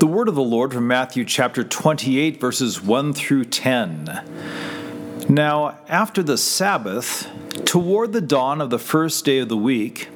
[0.00, 4.22] The word of the Lord from Matthew chapter 28, verses 1 through 10.
[5.28, 7.28] Now, after the Sabbath,
[7.66, 10.08] toward the dawn of the first day of the week,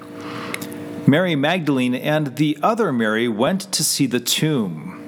[1.05, 5.03] Mary Magdalene and the other Mary went to see the tomb.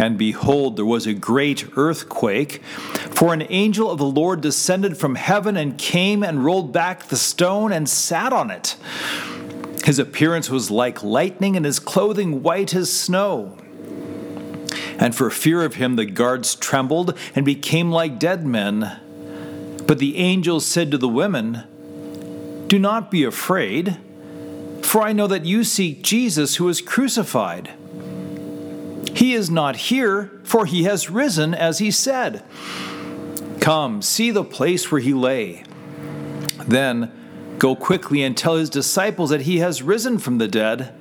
[0.00, 5.14] And behold, there was a great earthquake, for an angel of the Lord descended from
[5.14, 8.74] heaven and came and rolled back the stone and sat on it.
[9.84, 13.58] His appearance was like lightning, and his clothing white as snow.
[14.98, 18.98] And for fear of him, the guards trembled and became like dead men.
[19.86, 21.64] But the angel said to the women,
[22.68, 23.98] Do not be afraid,
[24.82, 27.72] for I know that you seek Jesus who was crucified.
[29.14, 32.42] He is not here, for he has risen, as he said.
[33.60, 35.64] Come, see the place where he lay.
[36.66, 37.12] Then,
[37.58, 40.94] Go quickly and tell his disciples that he has risen from the dead.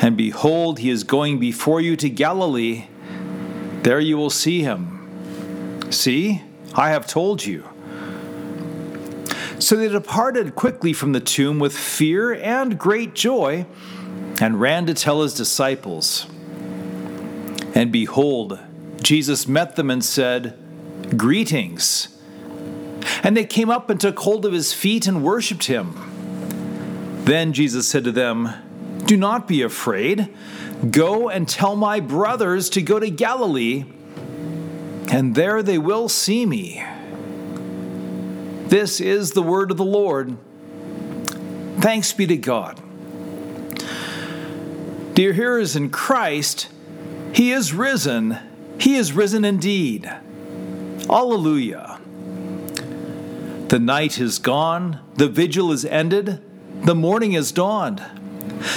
[0.00, 2.86] And behold, he is going before you to Galilee.
[3.82, 5.90] There you will see him.
[5.90, 6.42] See,
[6.74, 7.64] I have told you.
[9.58, 13.66] So they departed quickly from the tomb with fear and great joy,
[14.40, 16.26] and ran to tell his disciples.
[17.74, 18.58] And behold,
[19.02, 20.56] Jesus met them and said,
[21.16, 22.08] Greetings.
[23.22, 25.94] And they came up and took hold of his feet and worshipped him.
[27.24, 28.50] Then Jesus said to them,
[29.04, 30.28] Do not be afraid.
[30.90, 33.84] Go and tell my brothers to go to Galilee,
[35.10, 36.84] and there they will see me.
[38.68, 40.36] This is the word of the Lord.
[41.80, 42.80] Thanks be to God.
[45.14, 46.68] Dear hearers in Christ,
[47.34, 48.38] He is risen.
[48.78, 50.10] He is risen indeed.
[51.10, 51.89] Alleluia.
[53.70, 56.42] The night is gone, the vigil is ended,
[56.82, 58.02] the morning has dawned.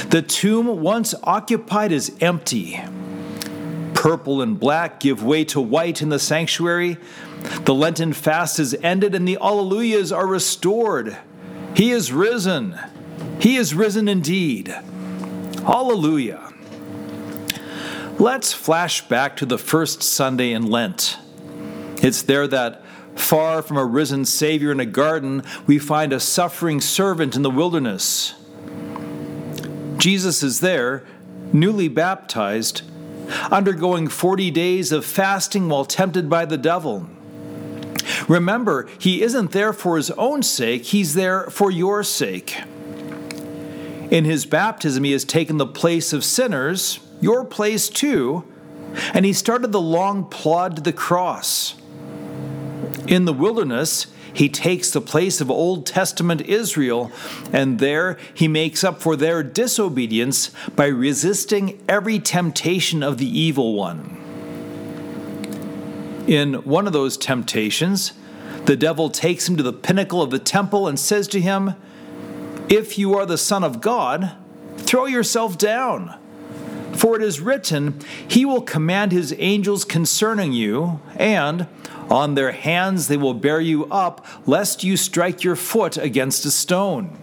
[0.09, 2.79] The tomb once occupied is empty.
[3.95, 6.97] Purple and black give way to white in the sanctuary.
[7.63, 11.17] The Lenten fast is ended and the Alleluias are restored.
[11.75, 12.77] He is risen.
[13.39, 14.69] He is risen indeed.
[15.65, 16.53] Alleluia.
[18.19, 21.17] Let's flash back to the first Sunday in Lent.
[22.03, 22.83] It's there that
[23.15, 27.49] Far from a risen Savior in a garden, we find a suffering servant in the
[27.49, 28.33] wilderness.
[29.97, 31.05] Jesus is there,
[31.51, 32.81] newly baptized,
[33.51, 37.07] undergoing 40 days of fasting while tempted by the devil.
[38.27, 42.61] Remember, he isn't there for his own sake, he's there for your sake.
[44.11, 48.43] In his baptism, he has taken the place of sinners, your place too,
[49.13, 51.75] and he started the long plod to the cross.
[53.07, 57.11] In the wilderness, he takes the place of Old Testament Israel,
[57.51, 63.75] and there he makes up for their disobedience by resisting every temptation of the evil
[63.75, 64.17] one.
[66.27, 68.13] In one of those temptations,
[68.65, 71.75] the devil takes him to the pinnacle of the temple and says to him,
[72.69, 74.31] If you are the Son of God,
[74.77, 76.17] throw yourself down.
[76.95, 81.67] For it is written, He will command His angels concerning you, and
[82.09, 86.51] on their hands they will bear you up, lest you strike your foot against a
[86.51, 87.17] stone.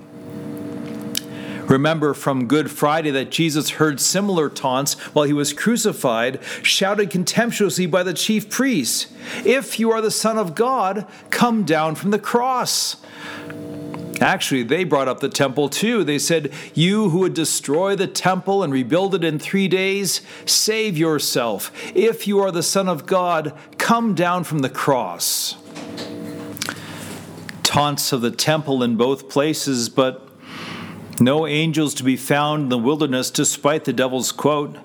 [1.70, 7.86] Remember from Good Friday that Jesus heard similar taunts while he was crucified, shouted contemptuously
[7.86, 9.06] by the chief priests
[9.44, 12.96] If you are the Son of God, come down from the cross.
[14.20, 16.04] Actually, they brought up the temple too.
[16.04, 20.98] They said, You who would destroy the temple and rebuild it in three days, save
[20.98, 21.72] yourself.
[21.94, 25.56] If you are the Son of God, come down from the cross.
[27.62, 30.28] Taunts of the temple in both places, but
[31.18, 34.76] no angels to be found in the wilderness despite the devil's quote,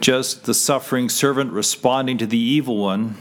[0.00, 3.16] just the suffering servant responding to the evil one.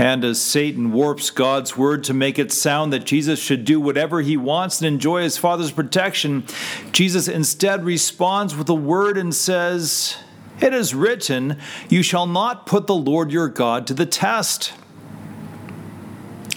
[0.00, 4.22] And as Satan warps God's word to make it sound that Jesus should do whatever
[4.22, 6.46] he wants and enjoy his Father's protection,
[6.90, 10.16] Jesus instead responds with a word and says,
[10.58, 11.58] It is written,
[11.90, 14.72] You shall not put the Lord your God to the test.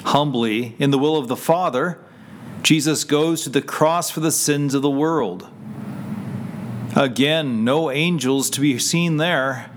[0.05, 1.99] Humbly, in the will of the Father,
[2.61, 5.49] Jesus goes to the cross for the sins of the world.
[6.95, 9.69] Again, no angels to be seen there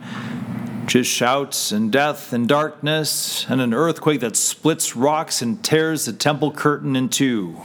[0.87, 6.13] just shouts and death and darkness and an earthquake that splits rocks and tears the
[6.13, 7.61] temple curtain in two.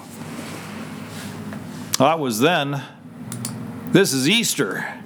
[2.00, 2.84] That was then.
[3.90, 5.02] This is Easter.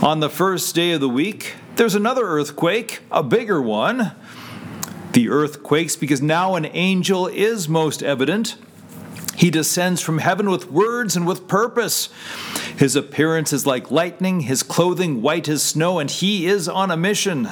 [0.00, 4.12] On the first day of the week, there's another earthquake, a bigger one.
[5.12, 8.56] The earth quakes because now an angel is most evident.
[9.36, 12.08] He descends from heaven with words and with purpose.
[12.76, 16.96] His appearance is like lightning, his clothing white as snow, and he is on a
[16.96, 17.48] mission.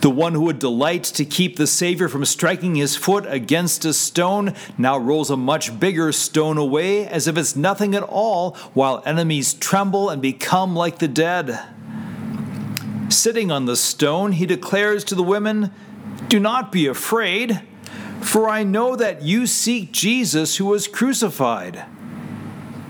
[0.00, 3.92] The one who would delight to keep the Savior from striking his foot against a
[3.92, 9.02] stone now rolls a much bigger stone away as if it's nothing at all, while
[9.06, 11.60] enemies tremble and become like the dead.
[13.08, 15.72] Sitting on the stone, he declares to the women,
[16.28, 17.62] Do not be afraid,
[18.20, 21.84] for I know that you seek Jesus who was crucified.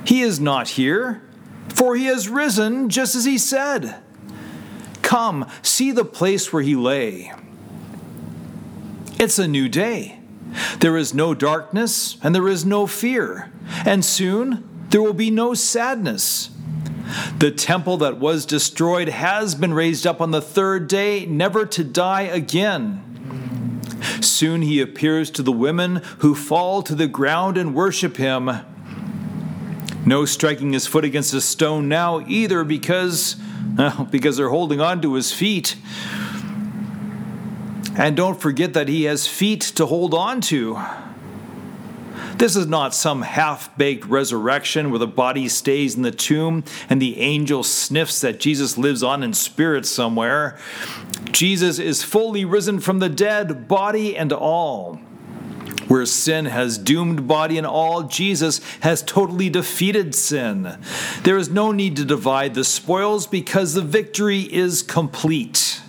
[0.05, 1.23] He is not here,
[1.69, 3.97] for he has risen just as he said.
[5.03, 7.33] Come, see the place where he lay.
[9.19, 10.19] It's a new day.
[10.81, 13.53] There is no darkness and there is no fear,
[13.85, 16.51] and soon there will be no sadness.
[17.39, 21.85] The temple that was destroyed has been raised up on the third day, never to
[21.85, 23.81] die again.
[24.21, 28.51] Soon he appears to the women who fall to the ground and worship him.
[30.11, 33.37] No striking his foot against a stone now either because
[33.77, 35.77] well, because they're holding on to his feet.
[37.97, 40.83] And don't forget that he has feet to hold on to.
[42.35, 47.01] This is not some half baked resurrection where the body stays in the tomb and
[47.01, 50.59] the angel sniffs that Jesus lives on in spirit somewhere.
[51.31, 54.99] Jesus is fully risen from the dead, body and all.
[55.91, 60.79] Where sin has doomed body and all, Jesus has totally defeated sin.
[61.25, 65.81] There is no need to divide the spoils because the victory is complete.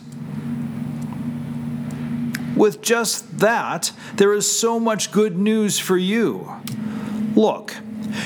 [2.55, 6.51] With just that, there is so much good news for you.
[7.35, 7.75] Look,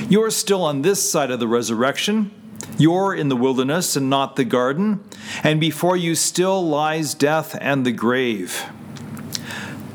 [0.08, 2.32] you're still on this side of the resurrection.
[2.78, 5.04] You're in the wilderness and not the garden,
[5.44, 8.64] and before you still lies death and the grave.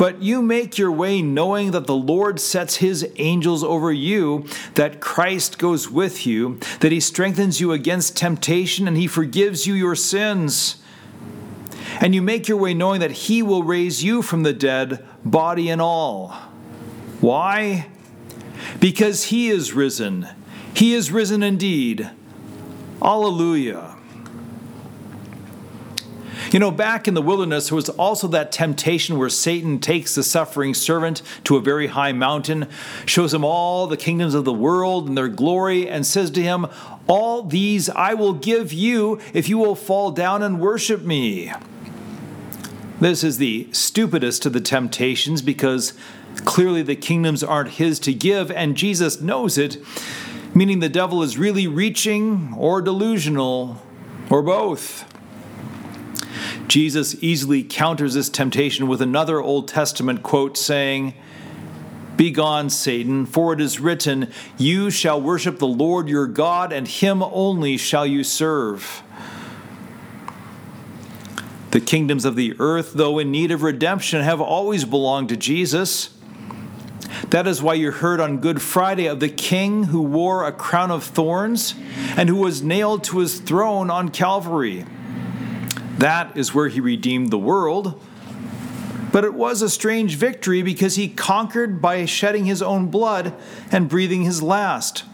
[0.00, 4.98] But you make your way knowing that the Lord sets his angels over you, that
[4.98, 9.94] Christ goes with you, that he strengthens you against temptation, and he forgives you your
[9.94, 10.82] sins.
[12.00, 15.68] And you make your way knowing that he will raise you from the dead, body
[15.68, 16.30] and all.
[17.20, 17.88] Why?
[18.80, 20.26] Because he is risen.
[20.72, 22.10] He is risen indeed.
[23.02, 23.89] Alleluia.
[26.50, 30.24] You know, back in the wilderness, there was also that temptation where Satan takes the
[30.24, 32.66] suffering servant to a very high mountain,
[33.06, 36.66] shows him all the kingdoms of the world and their glory, and says to him,
[37.06, 41.52] All these I will give you if you will fall down and worship me.
[43.00, 45.94] This is the stupidest of the temptations because
[46.44, 49.78] clearly the kingdoms aren't his to give, and Jesus knows it,
[50.52, 53.80] meaning the devil is really reaching or delusional
[54.28, 55.09] or both.
[56.70, 61.14] Jesus easily counters this temptation with another Old Testament quote saying,
[62.16, 67.24] Begone, Satan, for it is written, You shall worship the Lord your God, and him
[67.24, 69.02] only shall you serve.
[71.72, 76.16] The kingdoms of the earth, though in need of redemption, have always belonged to Jesus.
[77.30, 80.92] That is why you heard on Good Friday of the king who wore a crown
[80.92, 81.74] of thorns
[82.16, 84.86] and who was nailed to his throne on Calvary.
[86.00, 88.00] That is where he redeemed the world.
[89.12, 93.34] But it was a strange victory because he conquered by shedding his own blood
[93.70, 95.04] and breathing his last.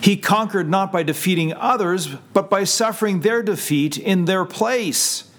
[0.00, 5.30] He conquered not by defeating others, but by suffering their defeat in their place.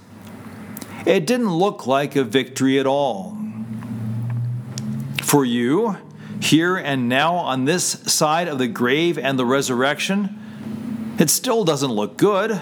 [1.06, 3.38] It didn't look like a victory at all.
[5.22, 5.98] For you,
[6.40, 11.92] here and now on this side of the grave and the resurrection, it still doesn't
[11.92, 12.62] look good.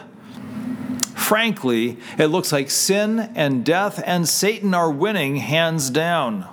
[1.27, 6.43] Frankly, it looks like sin and death and Satan are winning hands down.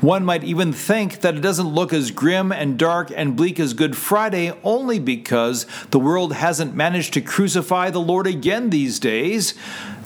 [0.00, 3.74] One might even think that it doesn't look as grim and dark and bleak as
[3.74, 9.52] Good Friday only because the world hasn't managed to crucify the Lord again these days,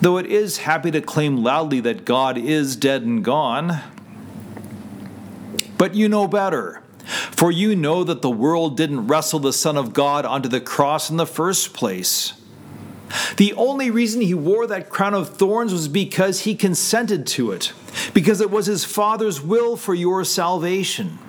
[0.01, 3.79] though it is happy to claim loudly that God is dead and gone.
[5.77, 6.83] But you know better.
[7.05, 11.09] For you know that the world didn't wrestle the Son of God onto the cross
[11.09, 12.33] in the first place.
[13.37, 17.73] The only reason he wore that crown of thorns was because he consented to it,
[18.13, 21.19] because it was his Father's will for your salvation.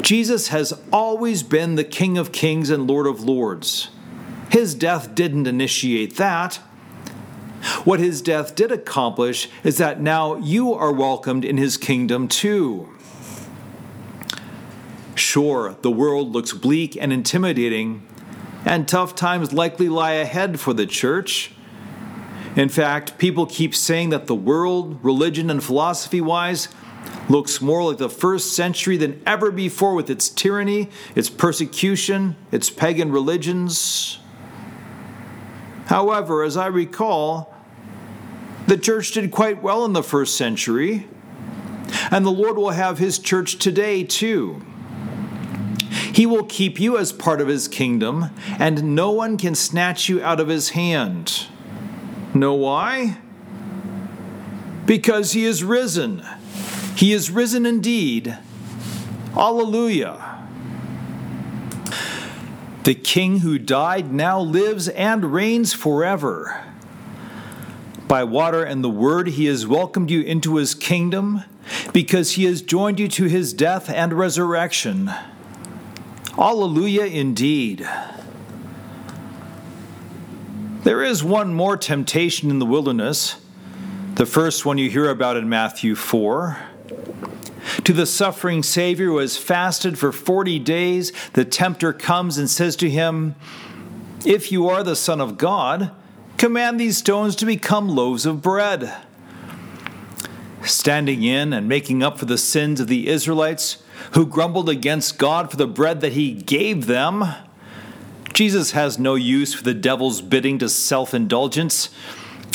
[0.00, 3.90] Jesus has always been the King of kings and Lord of lords.
[4.50, 6.56] His death didn't initiate that.
[7.84, 12.88] What his death did accomplish is that now you are welcomed in his kingdom too.
[15.14, 18.02] Sure, the world looks bleak and intimidating,
[18.64, 21.52] and tough times likely lie ahead for the church.
[22.54, 26.68] In fact, people keep saying that the world, religion, and philosophy wise,
[27.28, 32.68] looks more like the first century than ever before with its tyranny, its persecution, its
[32.68, 34.18] pagan religions.
[35.86, 37.54] However, as I recall,
[38.66, 41.08] the church did quite well in the first century,
[42.10, 44.62] and the Lord will have his church today too.
[46.12, 50.22] He will keep you as part of his kingdom, and no one can snatch you
[50.22, 51.46] out of his hand.
[52.34, 53.18] Know why?
[54.84, 56.22] Because he is risen.
[56.96, 58.36] He is risen indeed.
[59.34, 60.46] Alleluia.
[62.84, 66.62] The King who died now lives and reigns forever.
[68.08, 71.44] By water and the word, he has welcomed you into his kingdom
[71.92, 75.10] because he has joined you to his death and resurrection.
[76.38, 77.86] Alleluia indeed.
[80.82, 83.36] There is one more temptation in the wilderness,
[84.14, 86.58] the first one you hear about in Matthew 4.
[87.84, 92.76] To the suffering Savior who has fasted for 40 days, the tempter comes and says
[92.76, 93.34] to him,
[94.24, 95.92] If you are the Son of God,
[96.36, 98.92] command these stones to become loaves of bread.
[100.64, 105.50] Standing in and making up for the sins of the Israelites who grumbled against God
[105.50, 107.24] for the bread that he gave them,
[108.32, 111.90] Jesus has no use for the devil's bidding to self indulgence.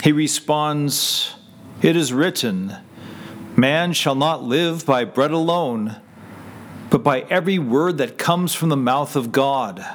[0.03, 1.35] He responds,
[1.81, 2.75] It is written,
[3.55, 5.97] Man shall not live by bread alone,
[6.89, 9.85] but by every word that comes from the mouth of God.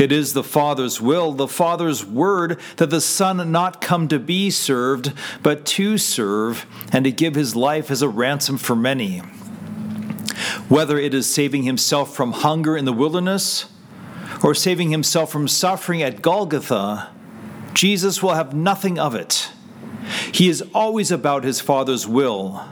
[0.00, 4.48] It is the Father's will, the Father's word, that the Son not come to be
[4.48, 9.18] served, but to serve, and to give his life as a ransom for many.
[10.68, 13.66] Whether it is saving himself from hunger in the wilderness,
[14.42, 17.10] or saving himself from suffering at Golgotha,
[17.74, 19.50] Jesus will have nothing of it.
[20.32, 22.64] He is always about his Father's will.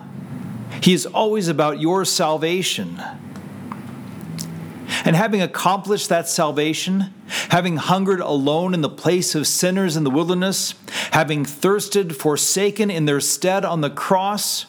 [0.83, 3.03] He is always about your salvation.
[5.05, 7.13] And having accomplished that salvation,
[7.51, 10.75] having hungered alone in the place of sinners in the wilderness,
[11.13, 14.67] having thirsted forsaken in their stead on the cross,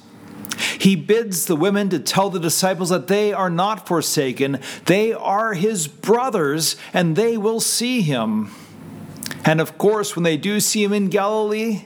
[0.80, 5.54] he bids the women to tell the disciples that they are not forsaken, they are
[5.54, 8.52] his brothers, and they will see him.
[9.46, 11.86] And of course, when they do see him in Galilee,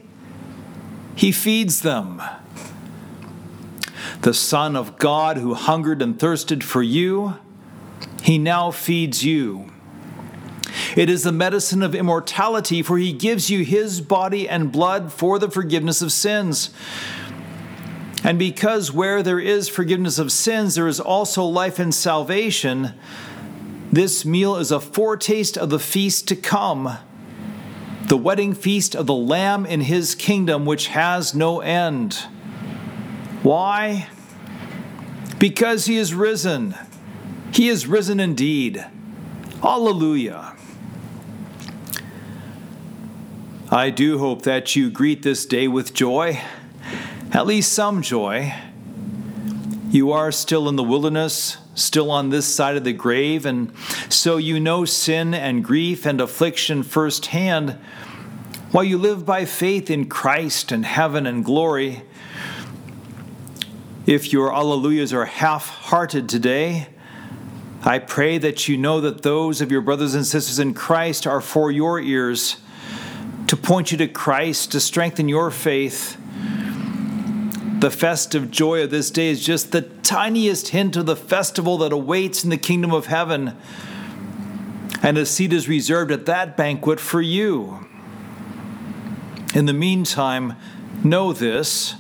[1.16, 2.22] he feeds them.
[4.22, 7.36] The Son of God who hungered and thirsted for you,
[8.24, 9.72] he now feeds you.
[10.96, 15.38] It is the medicine of immortality, for he gives you his body and blood for
[15.38, 16.72] the forgiveness of sins.
[18.24, 22.94] And because where there is forgiveness of sins, there is also life and salvation,
[23.92, 26.98] this meal is a foretaste of the feast to come
[28.08, 32.13] the wedding feast of the Lamb in his kingdom, which has no end.
[33.42, 34.10] Why?
[35.39, 36.75] Because he is risen.
[37.53, 38.83] He is risen indeed.
[39.62, 40.55] Alleluia.
[43.69, 46.41] I do hope that you greet this day with joy,
[47.31, 48.55] at least some joy.
[49.91, 53.72] You are still in the wilderness, still on this side of the grave, and
[54.10, 57.77] so you know sin and grief and affliction firsthand,
[58.72, 62.01] while you live by faith in Christ and heaven and glory.
[64.07, 66.88] If your alleluias are half hearted today,
[67.86, 71.42] I pray that you know that those of your brothers and sisters in Christ are
[71.42, 72.58] for your ears,
[73.48, 76.18] to point you to Christ, to strengthen your faith
[77.84, 81.92] the festive joy of this day is just the tiniest hint of the festival that
[81.92, 83.58] awaits in the kingdom of heaven.
[85.02, 87.86] And a seat is reserved at that banquet for you.
[89.54, 90.56] In the meantime,
[91.04, 91.96] know this.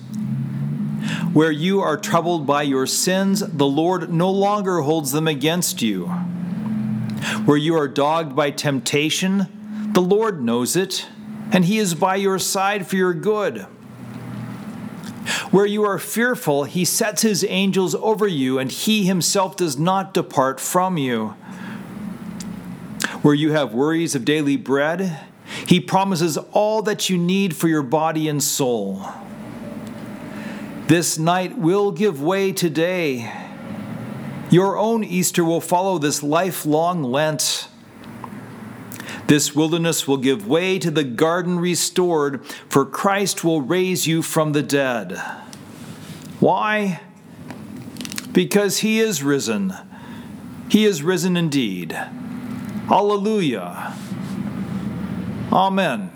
[1.33, 6.05] Where you are troubled by your sins, the Lord no longer holds them against you.
[7.45, 11.07] Where you are dogged by temptation, the Lord knows it,
[11.51, 13.65] and He is by your side for your good.
[15.53, 20.13] Where you are fearful, he sets his angels over you, and he himself does not
[20.13, 21.29] depart from you.
[23.21, 25.19] Where you have worries of daily bread,
[25.67, 29.05] he promises all that you need for your body and soul.
[30.93, 33.33] This night will give way today.
[34.51, 37.67] Your own Easter will follow this lifelong Lent.
[39.25, 44.51] This wilderness will give way to the garden restored, for Christ will raise you from
[44.51, 45.17] the dead.
[46.39, 47.01] Why?
[48.31, 49.73] Because he is risen.
[50.69, 51.93] He is risen indeed.
[52.87, 53.95] Alleluia.
[55.51, 56.12] Amen.